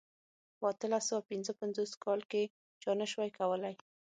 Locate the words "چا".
2.81-2.91